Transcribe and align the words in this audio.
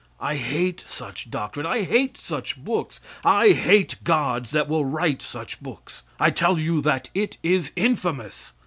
I 0.19 0.35
hate 0.35 0.83
such 0.89 1.29
doctrine! 1.29 1.67
I 1.67 1.83
hate 1.83 2.17
such 2.17 2.57
books! 2.57 3.01
I 3.23 3.51
hate 3.51 4.03
gods 4.03 4.49
that 4.49 4.67
will 4.67 4.83
write 4.83 5.21
such 5.21 5.61
books! 5.61 6.01
I 6.19 6.31
tell 6.31 6.57
you 6.57 6.81
that 6.81 7.11
it 7.13 7.37
is 7.43 7.71
infamous! 7.75 8.53